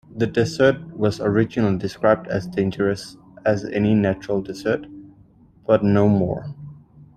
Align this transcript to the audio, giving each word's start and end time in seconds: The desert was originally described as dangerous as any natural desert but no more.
The 0.15 0.25
desert 0.25 0.97
was 0.97 1.21
originally 1.21 1.77
described 1.77 2.25
as 2.27 2.47
dangerous 2.47 3.17
as 3.45 3.65
any 3.65 3.93
natural 3.93 4.41
desert 4.41 4.87
but 5.67 5.83
no 5.83 6.09
more. 6.09 6.55